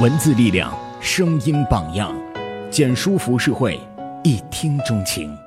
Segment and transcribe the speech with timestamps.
[0.00, 2.12] 文字力量，声音榜样，
[2.68, 3.78] 简书服饰会，
[4.24, 5.38] 一听钟情。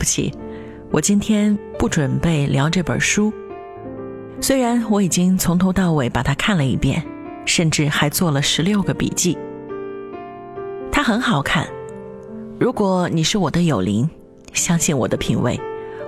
[0.00, 0.32] 不起，
[0.90, 3.30] 我今天不准备聊这本书。
[4.40, 7.04] 虽然我已经从头到尾把它看了一遍，
[7.44, 9.36] 甚至还做了十六个笔记。
[10.90, 11.68] 它很好看。
[12.58, 14.08] 如果你是我的友邻，
[14.54, 15.60] 相信我的品味，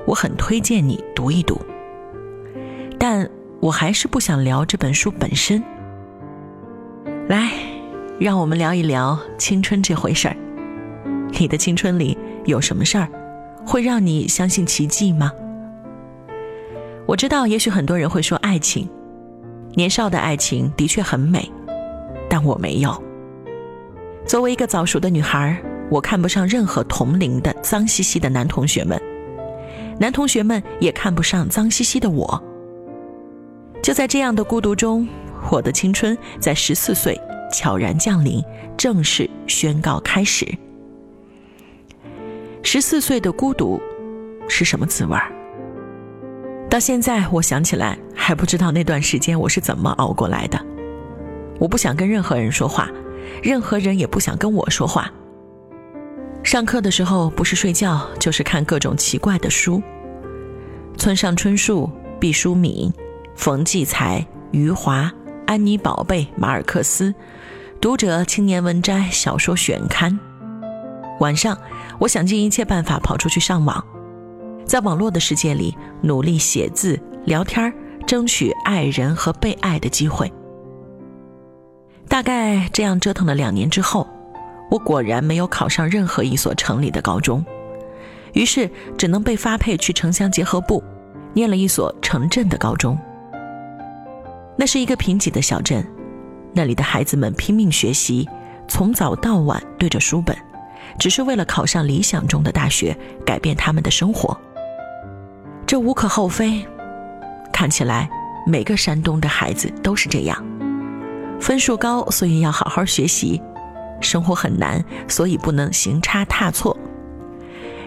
[0.07, 1.61] 我很推荐你读一读。
[2.99, 3.29] 但
[3.61, 5.63] 我还是不想聊这本书本身。
[7.29, 7.53] 来，
[8.19, 10.37] 让我们聊一聊青春这回事儿。
[11.39, 13.07] 你的青春里有什么事儿？
[13.67, 15.33] 会让你相信奇迹吗？
[17.07, 18.89] 我知道，也许很多人会说爱情，
[19.75, 21.51] 年少的爱情的确很美，
[22.29, 23.03] 但我没有。
[24.27, 29.01] 作为一个早熟的女孩，我看不上任何同龄的脏兮兮的男同学们，
[29.99, 32.43] 男同学们也看不上脏兮兮的我。
[33.83, 35.09] 就在这样的孤独中，
[35.51, 37.21] 我的青春在十四岁
[37.53, 38.41] 悄然降临，
[38.77, 40.47] 正式宣告开始。
[42.65, 43.81] 十四岁的孤独
[44.49, 45.31] 是什么滋味儿？
[46.71, 50.59] 到现在，我想起来还不知道那段时间我是怎么熬过来的。
[51.59, 52.89] 我不想跟任何人说话，
[53.43, 55.11] 任何人也不想跟我说话。
[56.45, 59.83] 上课的时候不是睡觉，就是看各种奇怪的书：
[60.97, 61.91] 村上春树、
[62.21, 62.93] 毕淑敏、
[63.35, 65.13] 冯骥才、余华、
[65.47, 67.13] 安妮宝贝、马尔克斯、
[67.81, 70.17] 读者青年文摘小说选刊。
[71.19, 71.59] 晚上。
[72.03, 73.85] 我想尽一切办法跑出去上网，
[74.67, 77.73] 在网络的世界里努力写字、聊天，
[78.09, 80.33] 争取爱人和被爱的机会。
[82.09, 84.05] 大概这样折腾了两年之后，
[84.69, 87.45] 我果然没有考上任何一所城里的高中，
[88.33, 88.69] 于是
[88.99, 90.83] 只能被发配去城乡结合部，
[91.33, 92.99] 念了一所城镇的高中。
[94.57, 95.87] 那是一个贫瘠的小镇，
[96.53, 98.29] 那里的孩子们拼命学习，
[98.67, 100.37] 从早到晚对着书本。
[100.99, 104.37] 只是为了考上理想中的大学，改变他们的生活。
[105.67, 106.67] 这无可厚非。
[107.53, 108.09] 看起来
[108.47, 110.45] 每个山东的孩子都是这样：
[111.41, 113.41] 分数高，所以要好好学习；
[114.01, 116.77] 生活很难，所以不能行差踏错；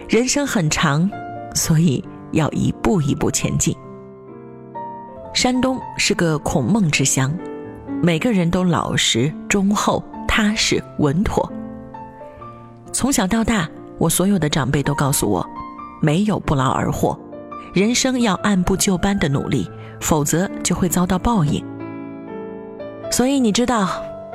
[0.08, 1.10] 人生很长，
[1.54, 2.02] 所以
[2.32, 3.76] 要一步一步前进。
[5.34, 7.36] 山东是个孔孟之乡，
[8.02, 11.52] 每个人都老实、忠厚、踏实、稳妥。
[12.92, 15.46] 从小到大，我所有的长辈都告诉我，
[16.00, 17.18] 没有不劳而获，
[17.74, 19.70] 人生要按部就班的努力，
[20.00, 21.62] 否则就会遭到报应。
[23.10, 23.88] 所以你知道，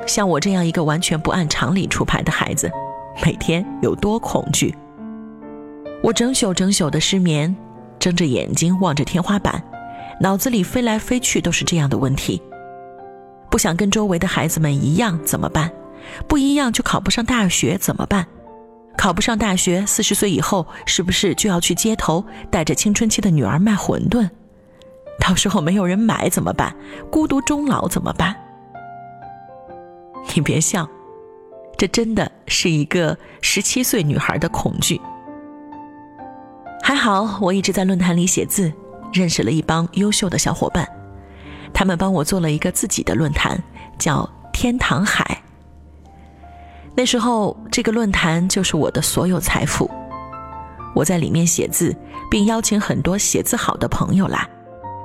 [0.06, 2.70] 像我这样一个完全不按常理出牌的孩子，
[3.24, 4.74] 每天有多恐惧？
[6.02, 7.54] 我整宿整宿的失眠，
[7.98, 9.62] 睁着眼睛望着天花板，
[10.20, 12.40] 脑子里飞来飞去都是这样的问题：
[13.50, 15.70] 不想跟周围的孩子们一样怎么办？
[16.26, 18.26] 不一样就考不上大学怎么办？
[18.96, 24.28] 考不上大学，四十岁以后是不是就要去街头带着青春期的女儿卖馄饨？
[25.18, 26.74] 到时候没有人买怎么办？
[27.10, 28.36] 孤独终老怎么办？
[30.34, 30.88] 你别笑，
[31.76, 35.00] 这真的是一个十七岁女孩的恐惧。
[36.82, 38.72] 还好我一直在论坛里写字，
[39.12, 40.88] 认识了一帮优秀的小伙伴，
[41.72, 43.62] 他们帮我做了一个自己的论坛，
[43.98, 45.42] 叫天堂海。
[46.94, 49.90] 那时候，这个论坛就是我的所有财富。
[50.94, 51.96] 我在里面写字，
[52.30, 54.46] 并邀请很多写字好的朋友来，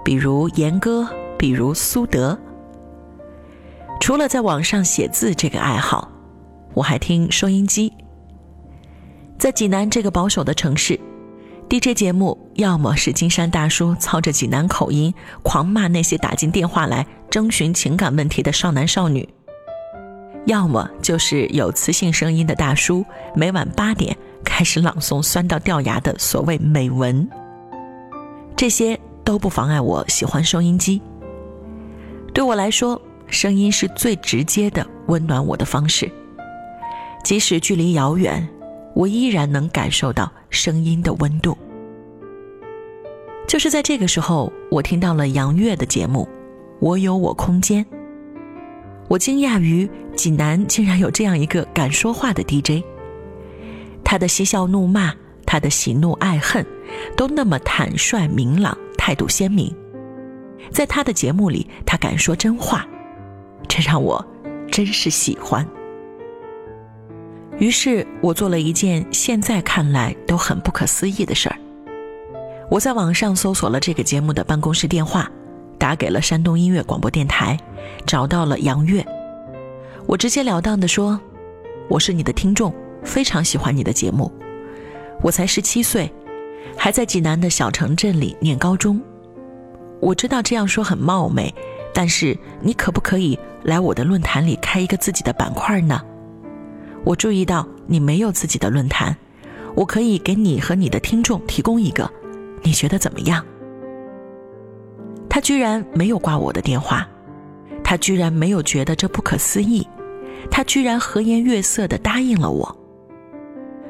[0.04, 1.07] 比如严哥，
[1.38, 2.38] 比如苏德。
[4.01, 6.12] 除了在网上写字这个爱好，
[6.74, 7.94] 我还听收音机。
[9.39, 11.00] 在济南这个保守的城市
[11.69, 19.37] ，DJ 节目要么是金山大叔操着济南口音狂骂那些打进电话来征询情感问题的少男少女。
[20.48, 23.06] 要么就是有磁性声音的大叔，
[23.36, 24.16] 每晚八点
[24.46, 27.28] 开始朗诵酸到掉牙的所谓美文。
[28.56, 31.02] 这些都不妨碍我喜欢收音机。
[32.34, 36.10] 对我来说，声音是最直接的温暖我的方式。
[37.26, 38.48] 即使距离遥远，
[38.96, 41.58] 我依然能感受到声音的温度。
[43.50, 46.24] 就是在这个时候，我听到了杨越的节目
[46.80, 47.84] 《我有我空间》。
[49.07, 52.83] 我惊讶于济南竟然有这样一个敢说话的 DJ。
[54.04, 55.13] 他的嬉笑怒骂，
[55.45, 56.65] 他的喜怒爱恨，
[57.15, 59.74] 都那么坦率明朗，态度鲜明。
[60.71, 62.86] 在他的节目里，他敢说真话，
[63.68, 64.25] 这让我
[64.71, 65.65] 真是喜欢。
[67.57, 71.57] 于是我做了一件现在看来都很不可思议的事儿。
[72.69, 75.31] 我在网上搜索了这个节目的办公室电话，
[75.77, 77.57] 打给了山东音乐广播电台，
[78.06, 79.06] 找到了杨越。
[80.06, 81.19] 我直截了当地说
[81.89, 84.31] ：“我是你的听众，非常喜欢你的节目。
[85.21, 86.12] 我才十七岁，
[86.75, 89.01] 还在济南的小城镇里念高中。
[90.00, 91.53] 我知道这样说很冒昧，
[91.94, 96.01] 但是你可不可以来我的论坛里开一个自己的板块呢？
[97.03, 99.15] 我注意到你没有自己的论坛，
[99.75, 102.09] 我可以给你和你的听众提供一个。”
[102.63, 103.45] 你觉得怎么样？
[105.38, 107.07] 他居然没有挂我的电话，
[107.84, 109.88] 他居然没有觉得这不可思议，
[110.50, 112.75] 他居然和颜悦色的答应了我。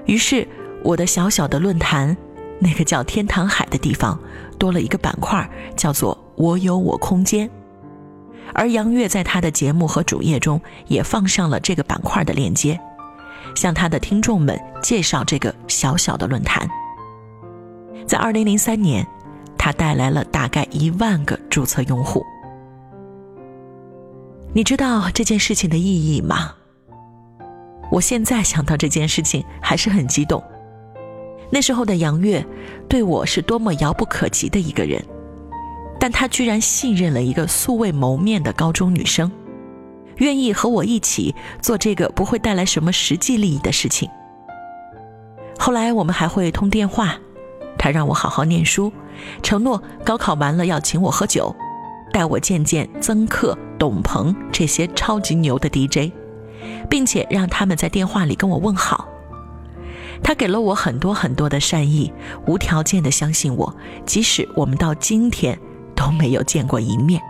[0.07, 0.45] 于是，
[0.83, 2.17] 我的小小的论坛，
[2.59, 4.19] 那个叫天堂海的地方，
[4.59, 7.49] 多了一个板块，叫做“我有我空间”。
[8.53, 12.77] 而杨越在他的节目和主页中也放上了这个板块的链接，
[13.55, 16.69] 向他的听众们介绍这个小小的论坛。
[18.05, 19.07] 在二零零三年，
[19.57, 22.23] 他带来了大概一万个注册用户。
[24.53, 26.53] 你知道这件事情的意义吗？
[27.91, 30.43] 我现在想到这件事情还是很激动。
[31.49, 32.45] 那时候的杨月，
[32.89, 35.01] 对我是多么遥不可及的一个人，
[35.99, 39.31] 但他居然信任了一个素未谋面的高中女生，
[40.17, 44.09] 愿意和我一起做这个不会带来什么实际利益的事情。
[45.57, 47.17] 后来我们还会通电话。
[47.77, 48.91] 他让我好好念书，
[49.41, 51.55] 承诺高考完了要请我喝酒，
[52.11, 56.11] 带我见见曾克、董鹏这些超级牛的 DJ，
[56.89, 59.07] 并且让他们在电话里跟我问好。
[60.23, 62.11] 他给了我很多很多的善意，
[62.47, 63.73] 无条件的相信我，
[64.05, 65.57] 即使我们到今天
[65.95, 67.21] 都没有见过一面。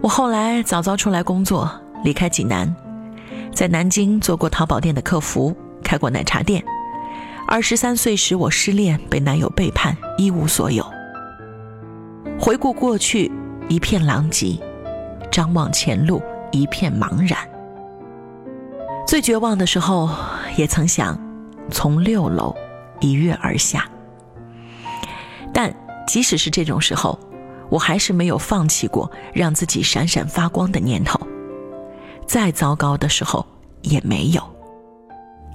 [0.00, 1.70] 我后来早早出来工作，
[2.02, 2.74] 离开济南，
[3.52, 6.64] 在南京做过淘宝店的客服，开过奶茶店。
[7.46, 10.84] 二十三岁时，我失恋，被男友背叛，一无所有。
[12.40, 13.30] 回顾过去，
[13.68, 14.58] 一片狼藉；
[15.30, 17.38] 张望前路，一片茫然。
[19.06, 20.08] 最绝望的时候，
[20.56, 21.16] 也曾想
[21.70, 22.56] 从六楼
[23.00, 23.86] 一跃而下。
[25.52, 25.72] 但
[26.08, 27.16] 即使是这种时候，
[27.68, 31.20] 我还是没有放弃过让自己闪闪发光的念头。
[32.26, 33.46] 再糟糕的时候
[33.82, 34.42] 也没有，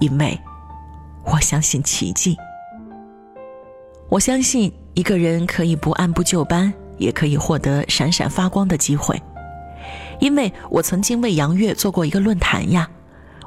[0.00, 0.40] 因为。
[1.24, 2.36] 我相信奇迹。
[4.08, 9.20] 我相信一个人可以不按部就班，也可以获得闪闪发光的机会。
[10.18, 12.90] 因为我曾经为杨越做过一个论坛呀，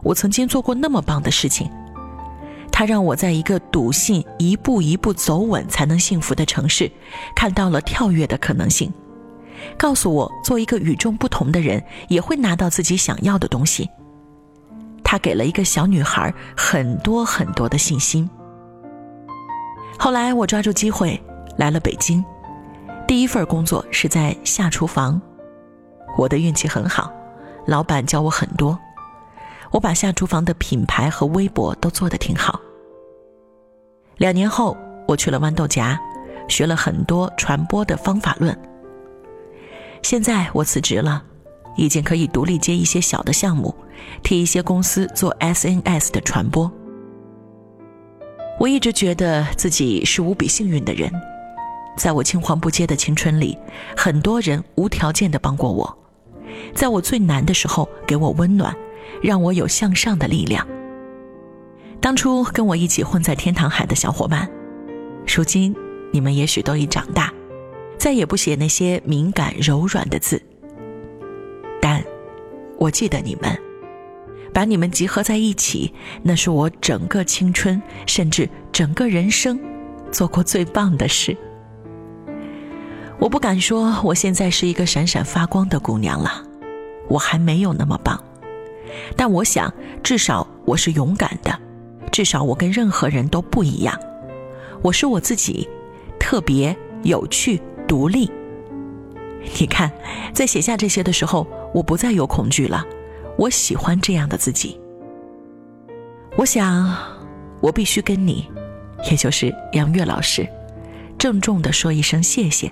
[0.01, 1.69] 我曾经做过那么棒的事情。
[2.71, 6.91] 他让我在一个笃信一步一步走稳才能幸福的城市，
[7.35, 8.91] 看到了跳跃的可能性，
[9.77, 13.87] 告诉我做一个与众不同的人也会拿到自己想要的东西。
[15.13, 18.27] 他给了一个小女孩很多很多的信心。
[19.99, 21.21] 后来我抓住机会
[21.55, 22.25] 来了北京，
[23.07, 25.21] 第一份工作是在下厨房。
[26.17, 27.13] 我的运气很好，
[27.67, 28.75] 老板教我很多，
[29.69, 32.59] 我把下厨房的品牌和微博都做得挺好。
[34.17, 34.75] 两年后，
[35.07, 35.95] 我去了豌豆荚，
[36.47, 38.59] 学了很多传播的方法论。
[40.01, 41.23] 现在我辞职了。
[41.75, 43.73] 已经可以独立接一些小的项目，
[44.21, 46.71] 替一些公司做 SNS 的传播。
[48.59, 51.11] 我一直觉得自己是无比幸运的人，
[51.97, 53.57] 在我青黄不接的青春里，
[53.97, 55.97] 很多人无条件的帮过我，
[56.75, 58.75] 在我最难的时候给我温暖，
[59.21, 60.65] 让我有向上的力量。
[61.99, 64.49] 当初跟我一起混在天堂海的小伙伴，
[65.25, 65.75] 如今
[66.11, 67.33] 你们也许都已长大，
[67.97, 70.41] 再也不写那些敏感柔软的字。
[72.83, 73.57] 我记得你们，
[74.53, 79.57] 把你们集合在一起，那是我整个青春，甚至整个人生，
[80.11, 81.37] 做过最棒的事。
[83.19, 86.43] 我不敢说我现在是一个闪闪发光的姑娘了，
[87.07, 88.21] 我还没有那么棒，
[89.15, 89.73] 但我想，
[90.03, 91.57] 至少我是勇敢的，
[92.11, 93.97] 至少我跟任何人都不一样，
[94.81, 95.69] 我是我自己，
[96.19, 98.29] 特别有趣、独立。
[99.59, 99.91] 你看，
[100.33, 101.47] 在写下这些的时候。
[101.73, 102.85] 我不再有恐惧了，
[103.35, 104.79] 我喜欢这样的自己。
[106.37, 106.95] 我想，
[107.61, 108.47] 我必须跟你，
[109.09, 110.47] 也就是杨月老师，
[111.17, 112.71] 郑重地说一声谢谢。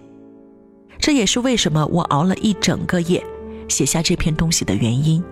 [1.00, 3.26] 这也是为什么我熬了一整个夜
[3.68, 5.24] 写下这篇东西的原因。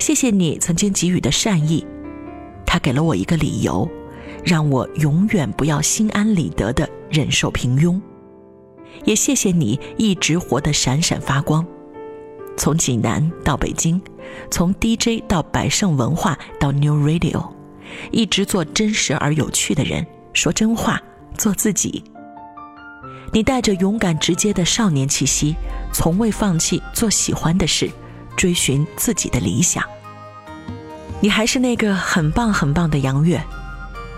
[0.00, 1.86] 谢谢你曾经给予的善意，
[2.66, 3.88] 它给了我一个理由，
[4.44, 8.00] 让我永远不要心安理得地忍受平庸。
[9.04, 11.64] 也谢谢你一直活得闪闪发光，
[12.56, 14.00] 从济南到北京，
[14.50, 17.48] 从 DJ 到百盛文化到 New Radio，
[18.10, 21.00] 一直做真实而有趣的人，说真话，
[21.36, 22.02] 做自己。
[23.32, 25.54] 你带着勇敢直接的少年气息，
[25.92, 27.90] 从未放弃做喜欢的事，
[28.36, 29.84] 追寻自己的理想。
[31.20, 33.42] 你还是那个很棒很棒的杨月，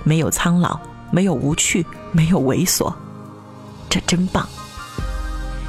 [0.04, 0.78] 没有苍老，
[1.10, 2.92] 没有无趣，没有猥琐，
[3.88, 4.46] 这真棒。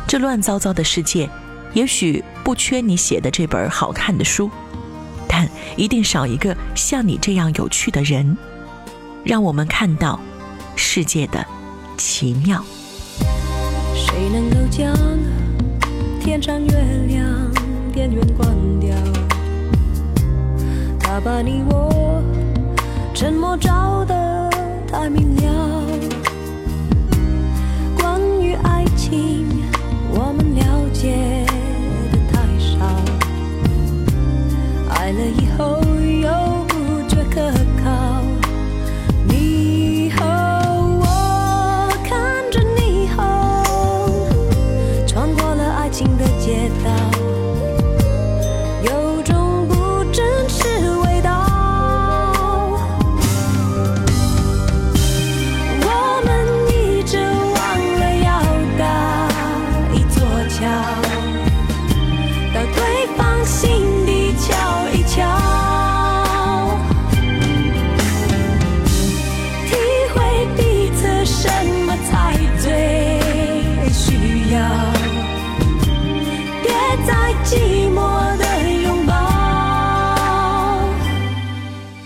[0.10, 1.30] 这乱糟糟的世界，
[1.75, 4.50] 也许不缺你写的这本好看的书，
[5.28, 5.48] 但
[5.78, 8.36] 一定少一个像你这样有趣的人，
[9.24, 10.20] 让我们看到
[10.75, 11.46] 世界的
[11.96, 12.66] 奇妙。
[13.94, 14.98] 谁能够将
[16.20, 16.72] 天上月
[17.08, 17.51] 亮
[17.94, 18.50] 电源关
[18.80, 18.96] 掉？
[21.00, 22.24] 他把你我
[23.13, 24.50] 沉默照得
[24.92, 25.84] 太明了。
[27.96, 29.59] 关于爱情。
[37.29, 37.69] 不觉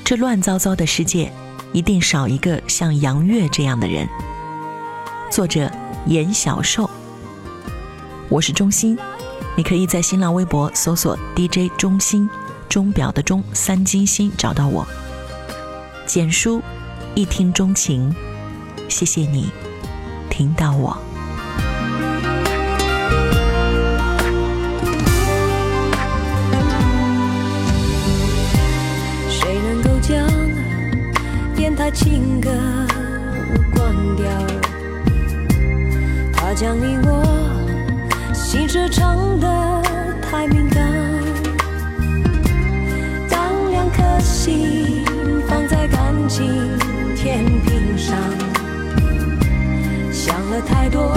[0.06, 1.32] 这乱糟糟的世界，
[1.72, 4.06] 一定少一个像杨月这样的人。
[5.32, 5.72] 作者：
[6.06, 6.90] 严小寿。
[8.28, 8.98] 我是钟心，
[9.56, 12.30] 你可以在新浪微博搜索 DJ 钟心，
[12.68, 14.86] 钟表的钟，三金星找到我。
[16.06, 16.62] 简书，
[17.16, 18.14] 一听钟情，
[18.90, 19.50] 谢谢你
[20.30, 20.98] 听到我。
[31.94, 32.50] 情歌
[33.74, 34.26] 关掉，
[36.34, 39.82] 它将你我心事唱得
[40.22, 40.92] 太敏感。
[43.30, 45.06] 当两颗心
[45.48, 46.78] 放在感情
[47.16, 48.18] 天平上，
[50.12, 51.16] 想了太多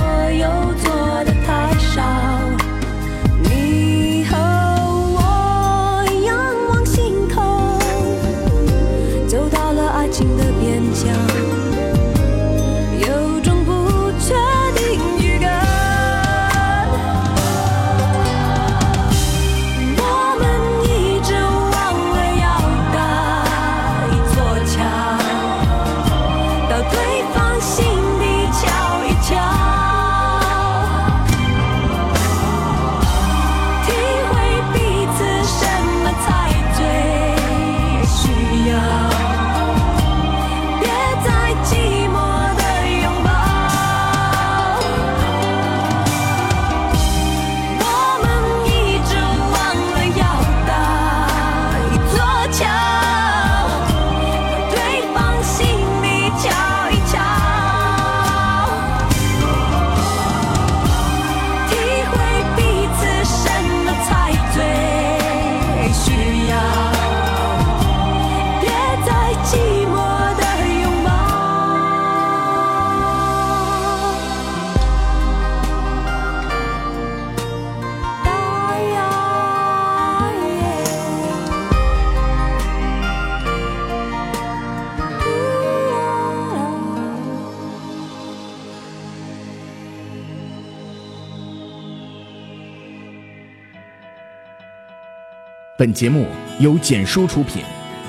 [95.79, 96.27] 本节目
[96.59, 97.63] 由简书出品，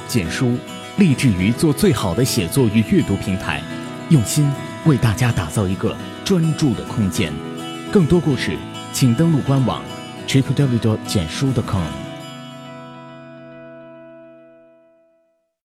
[0.07, 0.57] 简书
[1.00, 3.62] 立志于做最好的写作与阅读平台，
[4.07, 4.50] 用心
[4.86, 5.93] 为大家打造一个
[6.24, 7.29] 专注的空间。
[7.91, 8.57] 更多故事，
[8.93, 9.83] 请登录官网
[10.25, 10.97] tripw.
[11.05, 12.06] 简书 .com。